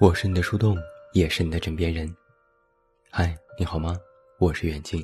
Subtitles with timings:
[0.00, 0.76] 我是你的树洞，
[1.12, 2.12] 也是你的枕边人。
[3.10, 3.96] 嗨，你好吗？
[4.40, 5.00] 我是远近。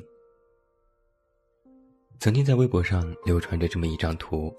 [2.19, 4.53] 曾经在微博上流传着这么一张图，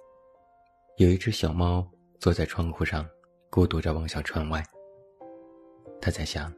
[0.97, 1.87] 有一只小猫
[2.19, 3.07] 坐在窗户上，
[3.51, 4.65] 孤独着望向窗外。
[6.01, 6.51] 它在想：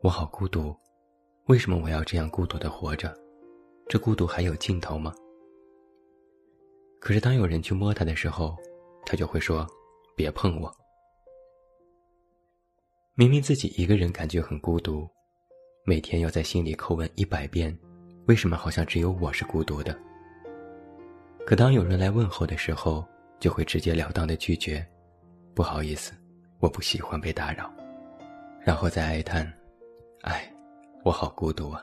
[0.00, 0.72] 我好孤独，
[1.46, 3.12] 为什么我要这样孤独的活着？
[3.88, 5.12] 这孤独还有尽头吗？
[7.00, 8.56] 可是当有人去摸它的时候，
[9.04, 9.66] 它就会说
[10.14, 10.72] ：“别碰我。”
[13.18, 15.08] 明明自己一个人感觉很孤独，
[15.86, 17.74] 每天要在心里叩问一百遍，
[18.26, 19.98] 为什么好像只有我是孤独的？
[21.46, 23.02] 可当有人来问候的时候，
[23.40, 24.86] 就会直截了当的拒绝，
[25.54, 26.12] 不好意思，
[26.58, 27.72] 我不喜欢被打扰，
[28.60, 29.50] 然后再哀叹，
[30.20, 30.52] 唉，
[31.02, 31.82] 我好孤独啊。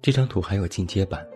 [0.00, 1.26] 这张图还有进阶版，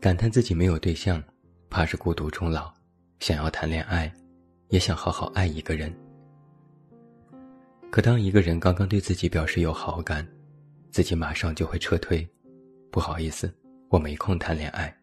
[0.00, 1.20] 感叹自己没有对象，
[1.68, 2.72] 怕是孤独终老，
[3.18, 4.08] 想要谈恋爱，
[4.68, 5.92] 也想好好爱一个人。
[7.92, 10.26] 可当一个人刚刚对自己表示有好感，
[10.90, 12.26] 自己马上就会撤退，
[12.90, 13.54] 不好意思，
[13.90, 14.96] 我没空谈恋爱。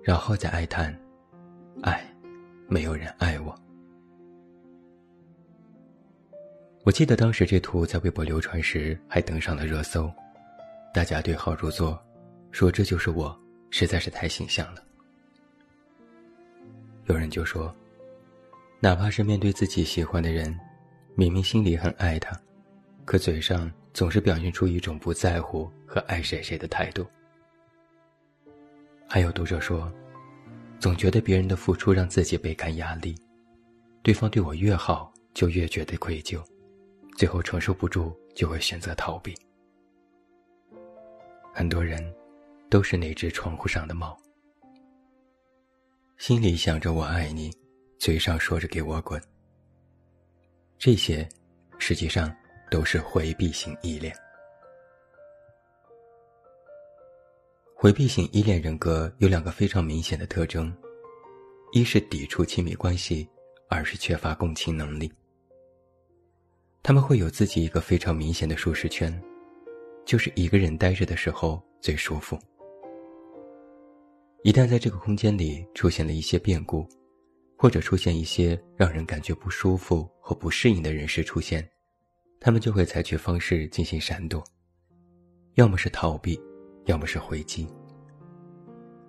[0.00, 0.96] 然后再哀叹，
[1.82, 2.00] 爱，
[2.68, 3.52] 没有人爱我。
[6.84, 10.08] 我记得当时这图在微博流传时还登上了热搜，
[10.94, 12.00] 大家对号入座，
[12.52, 13.36] 说这就是我，
[13.70, 14.84] 实在是太形象了。
[17.06, 17.74] 有人就说，
[18.78, 20.56] 哪怕是面对自己喜欢的人。
[21.16, 22.36] 明明心里很爱他，
[23.04, 27.06] 可嘴上总是表现出一种不在乎和爱谁谁的态度。
[29.08, 29.92] 还有读者说，
[30.80, 33.14] 总觉得别人的付出让自己倍感压力，
[34.02, 36.42] 对方对我越好，就越觉得愧疚，
[37.16, 39.32] 最后承受不住就会选择逃避。
[41.52, 42.02] 很多人
[42.68, 44.18] 都是那只窗户上的猫，
[46.16, 47.52] 心里想着我爱你，
[48.00, 49.22] 嘴上说着给我滚。
[50.84, 51.26] 这些，
[51.78, 52.30] 实际上
[52.70, 54.14] 都是回避型依恋。
[57.74, 60.70] 回避型依恋人格有两个非常明显的特征：
[61.72, 63.26] 一是抵触亲密关系，
[63.66, 65.10] 二是缺乏共情能力。
[66.82, 69.18] 他们会有自己一个非常明显的舒适圈，
[70.04, 72.38] 就是一个人待着的时候最舒服。
[74.42, 76.86] 一旦在这个空间里出现了一些变故，
[77.56, 81.66] 或者出现一些让人感觉不舒服或不适应的人事出现，
[82.40, 84.44] 他们就会采取方式进行闪躲，
[85.54, 86.38] 要么是逃避，
[86.86, 87.66] 要么是回击，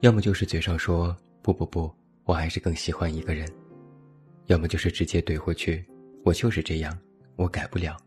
[0.02, 3.48] 要么就是嘴上说不不不，我还是更喜欢一个人，
[4.46, 5.86] 要么就是直接怼回去，
[6.24, 6.98] 我就是这样，
[7.36, 7.98] 我改不了，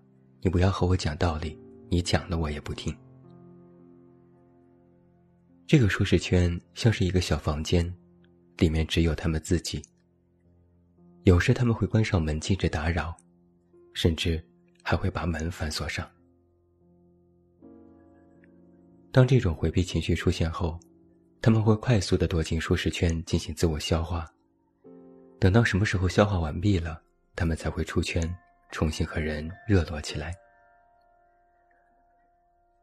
[0.41, 1.59] 你不要和我讲道理，
[1.91, 2.97] 你讲了我也不听。
[5.67, 7.95] 这个舒适圈像是一个小房间，
[8.57, 9.83] 里面只有他们自己。
[11.29, 13.15] 有时他们会关上门禁止打扰，
[13.93, 14.43] 甚至
[14.83, 16.11] 还会把门反锁上。
[19.13, 20.81] 当这种回避情绪出现后，
[21.43, 24.27] 他们会快速的躲进舒适圈进行自我消化。
[25.39, 26.99] 等到什么时候消化完毕了，
[27.37, 28.35] 他们才会出圈，
[28.73, 30.35] 重新和人热络起来。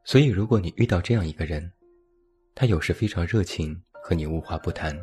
[0.03, 1.67] 所以，如果你遇到这样一个人，
[2.53, 4.95] 他有时非常热情，和你无话不谈，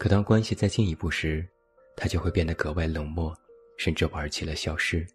[0.00, 1.48] 可当关系再进一步时，
[1.96, 3.36] 他就会变得格外冷漠，
[3.76, 5.06] 甚至玩起了消失，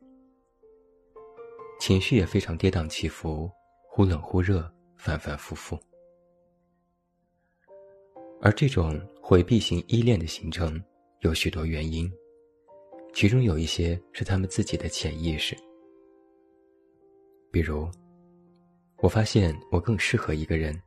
[1.79, 3.49] 情绪也非常跌宕起伏，
[3.89, 5.77] 忽冷忽热，反反复复。
[8.41, 10.81] 而这种回避型依恋的形成
[11.21, 12.11] 有许多原因，
[13.13, 15.57] 其中有一些是他们自己的潜意识。
[17.51, 17.89] 比如，
[18.97, 20.79] 我发现我更适合一个人，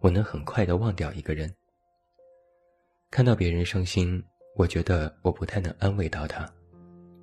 [0.00, 1.52] 我能很快的忘掉一个人。
[3.10, 4.22] 看到别人伤心。
[4.56, 6.50] 我觉得我不太能安慰到他，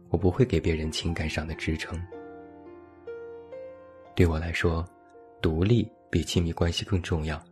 [0.10, 2.00] 我不会给别人情感上的支撑。
[4.16, 4.88] 对我来说，
[5.42, 7.44] 独立比亲密关系更重要。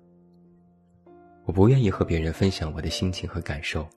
[1.46, 3.90] 我不愿意和别人分享我的心情和感受。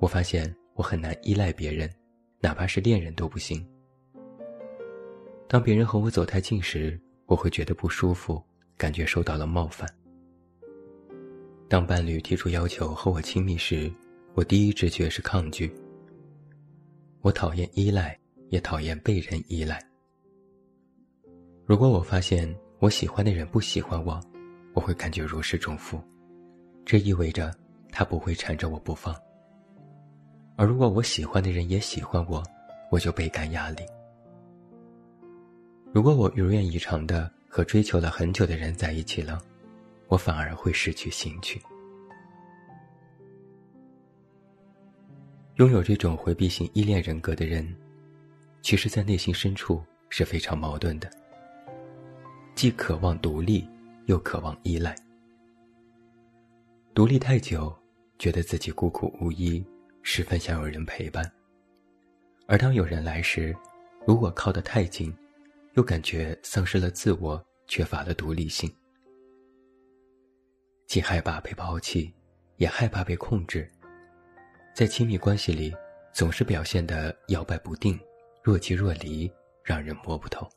[0.00, 1.88] 我发现我很难依赖别人，
[2.40, 3.62] 哪怕是恋人都不行。
[5.46, 8.42] 当别人和我走太近时，我会觉得不舒服，
[8.78, 9.86] 感觉受到了冒犯。
[11.68, 13.92] 当伴侣提出要求和我亲密时，
[14.34, 15.72] 我第一直觉是抗拒。
[17.20, 19.80] 我讨厌依赖，也讨厌被人依赖。
[21.64, 24.20] 如果我发现我喜欢的人不喜欢我，
[24.72, 26.02] 我会感觉如释重负，
[26.84, 27.54] 这意味着
[27.92, 29.14] 他不会缠着我不放。
[30.56, 32.42] 而如果我喜欢的人也喜欢我，
[32.90, 33.82] 我就倍感压力。
[35.92, 39.40] 如果我如愿以偿的和追求了很久的人在一起了，
[40.08, 41.62] 我反而会失去兴趣。
[45.56, 47.64] 拥有这种回避型依恋人格的人，
[48.60, 51.08] 其实，在内心深处是非常矛盾的，
[52.56, 53.64] 既渴望独立，
[54.06, 54.96] 又渴望依赖。
[56.92, 57.72] 独立太久，
[58.18, 59.64] 觉得自己孤苦无依，
[60.02, 61.24] 十分想有人陪伴；
[62.48, 63.56] 而当有人来时，
[64.08, 65.16] 如果靠得太近，
[65.74, 68.68] 又感觉丧失了自我，缺乏了独立性。
[70.88, 72.12] 既害怕被抛弃，
[72.56, 73.70] 也害怕被控制，
[74.74, 75.72] 在亲密关系里
[76.12, 77.96] 总是表现得摇摆不定、
[78.42, 79.30] 若即若离，
[79.62, 80.48] 让人摸不透。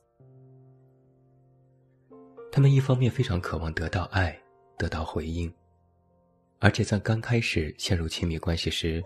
[2.50, 4.36] 他们一方面非常渴望得到爱、
[4.76, 5.52] 得到回应，
[6.58, 9.00] 而且在刚开始陷入亲密关系时，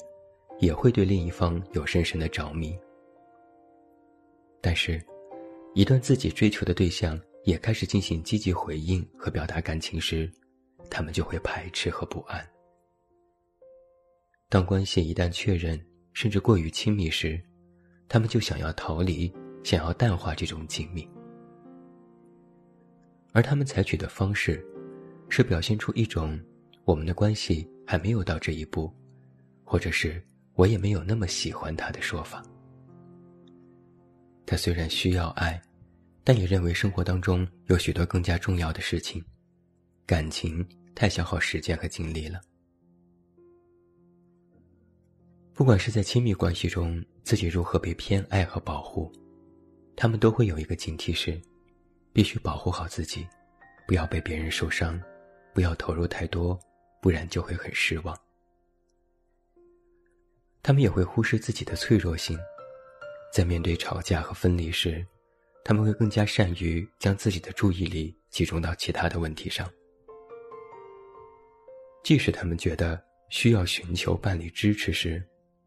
[0.60, 2.74] 也会对另一方有深深的着迷。
[4.62, 4.98] 但是，
[5.74, 10.32] 一旦自己追求的对象也开始进行积极回应和表达感情时，
[10.88, 12.51] 他们就会排斥和不安。
[14.52, 15.82] 当关系一旦确认，
[16.12, 17.42] 甚至过于亲密时，
[18.06, 19.32] 他们就想要逃离，
[19.64, 21.08] 想要淡化这种紧密。
[23.32, 24.62] 而他们采取的方式，
[25.30, 26.38] 是表现出一种
[26.84, 28.92] 我们的关系还没有到这一步，
[29.64, 30.22] 或者是
[30.52, 32.44] 我也没有那么喜欢他的说法。
[34.44, 35.58] 他虽然需要爱，
[36.24, 39.24] 但也认为生活当中有许多更加重要的事情，
[40.04, 40.62] 感情。
[40.94, 42.38] 太消耗时间和精力了。
[45.54, 49.12] 不管是在亲密关系中，自己如何被偏爱和保护，
[49.94, 51.40] 他们都会有一个警惕：是
[52.12, 53.26] 必须保护好自己，
[53.86, 55.00] 不要被别人受伤，
[55.52, 56.58] 不要投入太多，
[57.02, 58.18] 不然就会很失望。
[60.62, 62.38] 他们也会忽视自己的脆弱性，
[63.32, 65.04] 在面对吵架和分离时，
[65.64, 69.70] 他们会更加善于将自己的注意力集中到其他的问题上。
[72.02, 75.22] 即使他们觉得需要寻求伴侣支持时，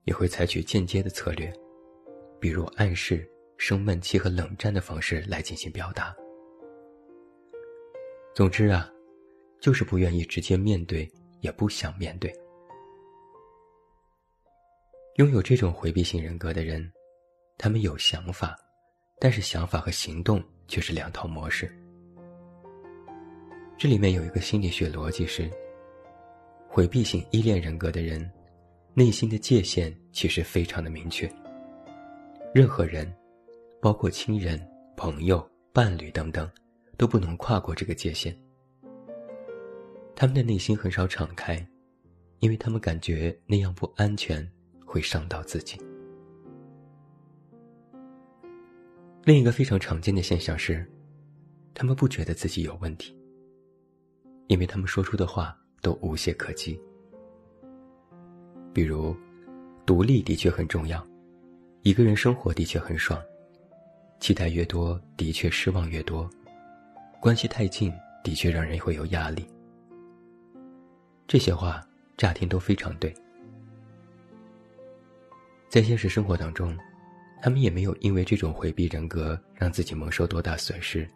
[0.05, 1.51] 也会采取间接的策略，
[2.39, 6.15] 比如暗示、生闷气和冷战的方式来进行表达。
[8.33, 8.89] 总之啊，
[9.59, 11.11] 就是不愿意直接面对，
[11.41, 12.33] 也不想面对。
[15.15, 16.91] 拥有这种回避型人格的人，
[17.57, 18.55] 他们有想法，
[19.19, 21.73] 但是想法和行动却是两套模式。
[23.77, 25.49] 这里面有一个心理学逻辑是。
[26.67, 28.29] 回避型依恋人格的人，
[28.97, 31.29] 内心的界限其实非常的明确。
[32.53, 33.13] 任何人，
[33.81, 34.57] 包括亲人、
[34.95, 36.49] 朋友、伴侣等等，
[36.95, 38.33] 都不能跨过这个界限。
[40.15, 41.63] 他们的内心很少敞开，
[42.39, 44.49] 因为他们感觉那样不安全，
[44.85, 45.77] 会伤到自己。
[49.25, 50.89] 另一个非常常见的现象是，
[51.73, 53.13] 他们不觉得自己有问题，
[54.47, 55.53] 因为他们说出的话。
[55.81, 56.81] 都无懈可击。
[58.75, 59.15] 比如，
[59.85, 61.01] 独立的确很重要，
[61.81, 63.17] 一个人生活的确很爽，
[64.19, 66.29] 期待越多，的确失望越多，
[67.21, 67.89] 关系太近，
[68.21, 69.47] 的确让人会有压力。
[71.25, 71.81] 这些话
[72.17, 73.15] 乍听都非常对，
[75.69, 76.77] 在现实生活当中，
[77.41, 81.09] 他们也没有因为这种回避人格让自己蒙受多大损失。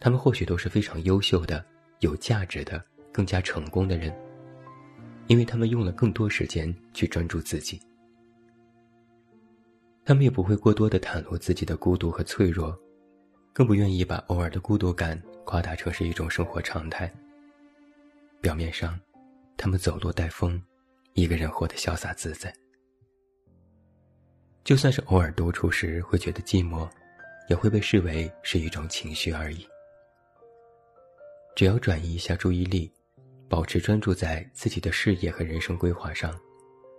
[0.00, 1.62] 他们或许都是非常优秀的、
[2.00, 2.82] 有价值的。
[3.10, 4.14] 更加成功的人，
[5.28, 7.80] 因为他们用了更多时间去专注自己，
[10.04, 12.76] 他们也不会过多的袒露自己的孤独和脆弱，
[13.52, 17.12] 更不愿意把偶尔的孤独感夸大成是一种生活常态。
[18.40, 18.98] 表面上，
[19.56, 20.60] 他们走路带风，
[21.12, 22.52] 一个人活得潇洒自在。
[24.64, 26.88] 就算是偶尔独处时会觉得寂寞，
[27.50, 29.66] 也会被视为是一种情绪而已。
[31.54, 32.90] 只要转移一下注意力。
[33.48, 36.38] 保持专注在自己的事业和人生规划上，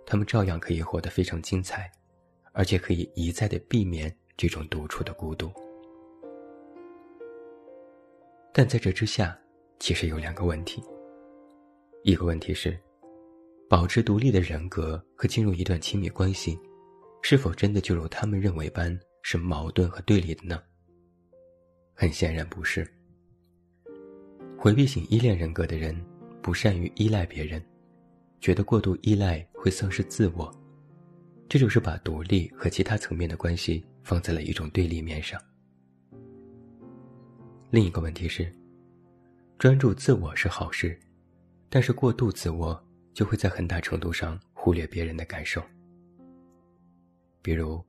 [0.04, 1.88] 他们照样可以活得非常精彩，
[2.52, 5.48] 而且可以一再的避免这种独处的孤独。
[8.52, 9.38] 但在这之下，
[9.78, 10.82] 其实有两个问题。
[12.02, 12.76] 一个问题是，
[13.68, 16.58] 保持独立的人格和进入一段亲密关系，
[17.22, 20.60] 是否真的就如他们认为般是矛盾和对立的呢？
[21.94, 22.84] 很显然不是。
[24.58, 25.94] 回避型依恋人格的人。
[26.42, 27.62] 不善于依赖别人，
[28.40, 30.50] 觉得过度依赖会丧失自我，
[31.48, 35.40] 这就是把独立和其他层面的关系放在了一种对立面上。
[37.70, 38.52] 另一个问题是，
[39.58, 40.98] 专注自我是好事，
[41.68, 42.82] 但是过度自我
[43.12, 45.62] 就会在很大程度上忽略别人的感受。
[47.42, 47.82] 比如，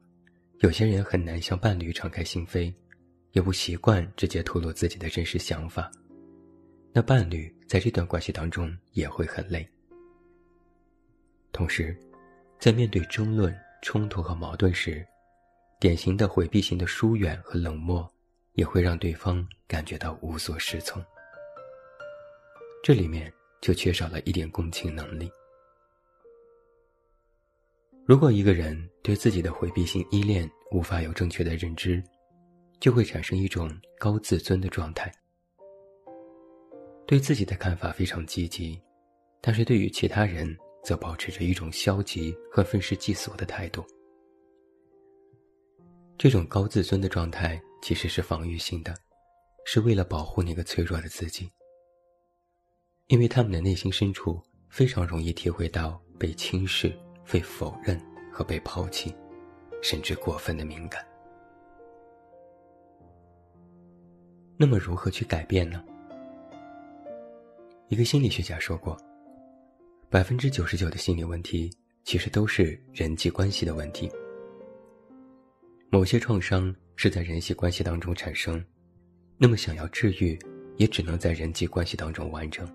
[0.60, 2.74] 有些人很难向伴侣敞开心扉，
[3.32, 5.92] 也不习惯直接吐露自己的真实想法。
[6.94, 9.68] 那伴侣在这段关系当中也会很累。
[11.54, 11.98] 同时，
[12.60, 15.06] 在面对争论、冲突和矛盾时，
[15.80, 18.10] 典型的回避型的疏远和冷漠，
[18.54, 21.04] 也会让对方感觉到无所适从。
[22.84, 23.32] 这里面
[23.62, 25.32] 就缺少了一点共情能力。
[28.06, 32.04] 如果一个人对自己的回避性依恋无法有正确的认知，
[32.80, 35.12] 就会产生一种高自尊的状态，
[37.12, 38.82] 对自己的看法非常积极，
[39.42, 43.84] 但是对于其他人则保持着一种消极和愤世嫉俗的态度。
[46.18, 48.96] 这种高自尊的状态其实是防御性的，
[49.66, 51.52] 是为了保护那个脆弱的自己，
[53.08, 56.98] 因为他们的内心深处非常容易体会到被轻视、
[57.30, 58.02] 被否认
[58.32, 59.14] 和被抛弃，
[59.82, 61.06] 甚至过分的敏感。
[64.56, 65.84] 那么如何去改变呢？
[67.92, 68.98] 一个心理学家说过，
[70.10, 71.70] 百分之九十九的心理问题
[72.06, 74.10] 其实都是人际关系的问题。
[75.90, 78.64] 某些创伤是在人际关系当中产生，
[79.38, 80.40] 那么想要治愈，
[80.78, 82.66] 也只能在人际关系当中完成。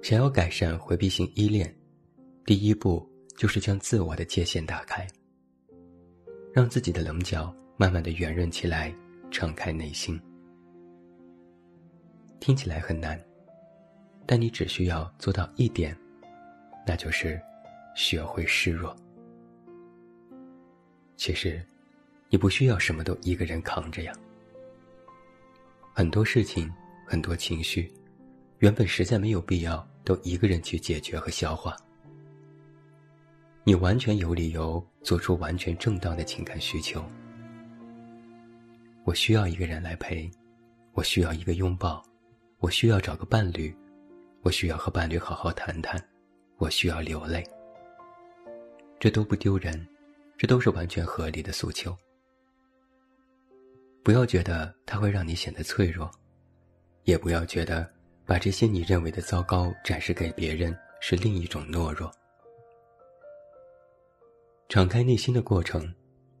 [0.00, 1.76] 想要改善回避性依恋，
[2.46, 3.04] 第一步
[3.36, 5.04] 就是将自我的界限打开，
[6.52, 8.94] 让自己的棱角慢慢的圆润起来。
[9.32, 10.20] 敞开内心，
[12.42, 13.16] 听起来很难，
[14.26, 15.96] 但你只需要做到一点，
[16.84, 17.40] 那就是
[17.94, 18.96] 学会示弱。
[21.16, 21.64] 其实，
[22.30, 24.12] 你不需要什么都一个人扛着呀。
[25.92, 26.68] 很多事情，
[27.06, 27.88] 很多情绪，
[28.58, 31.76] 原本实在没有必要都一个人去解决和消化。
[33.62, 37.04] 你完全有理由做出完全正当的情感需求。
[39.04, 40.28] 我需要一个人来陪，
[40.94, 42.02] 我需要一个拥抱，
[42.62, 43.76] 我需要找个伴侣，
[44.42, 46.00] 我需要和伴侣好好谈谈，
[46.58, 47.44] 我需要流泪。
[49.00, 49.84] 这都不丢人，
[50.38, 51.92] 这都是完全合理的诉求。
[54.04, 56.08] 不要觉得它会让你显得脆弱，
[57.02, 57.92] 也不要觉得
[58.24, 62.08] 把这些你认为的糟糕展示给别人是另一种懦弱。
[64.68, 65.92] 敞开内心的过程，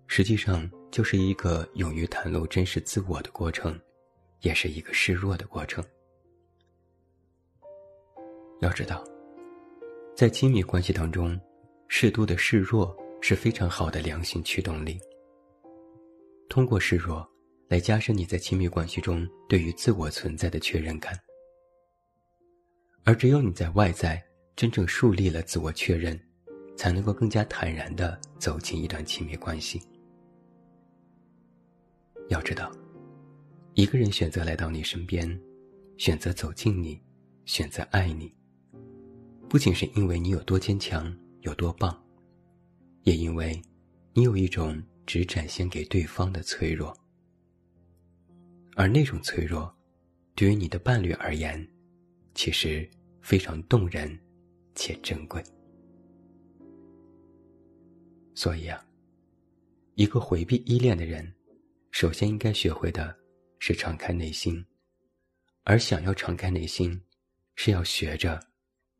[0.06, 0.70] 实际上。
[0.92, 3.80] 就是一个勇于袒露真实自我的过程，
[4.42, 5.82] 也是一个示弱的过程。
[8.62, 9.02] 要知道，
[10.14, 11.38] 在亲密关系当中，
[11.88, 15.00] 适度的示弱是非常好的良性驱动力。
[16.48, 17.28] 通过示弱，
[17.66, 21.12] 来加深你在亲密关系中对于自我存在的确认感。
[23.02, 24.22] 而只有你在外在
[24.54, 26.16] 真正树立了自我确认，
[26.76, 29.82] 才能够更加坦然的走进一段亲密关系。
[32.28, 32.70] 要知道，
[33.74, 35.28] 一个人选择来到你身边，
[35.98, 37.02] 选择走近你，
[37.44, 38.32] 选择爱你，
[39.52, 42.02] 不仅是因为你有多坚强、有多棒，
[43.02, 43.60] 也因为
[44.14, 46.90] 你有一种只展现给对方的脆弱，
[48.76, 49.70] 而那种脆弱，
[50.34, 51.68] 对于你的伴侣而言，
[52.34, 52.88] 其实
[53.20, 54.18] 非常动人
[54.74, 55.44] 且珍贵。
[58.34, 58.82] 所以啊，
[59.96, 61.30] 一个回避依恋的人。
[61.90, 63.14] 首先应该学会的
[63.58, 64.64] 是敞开内心，
[65.64, 66.98] 而想要敞开内心，
[67.54, 68.42] 是要学着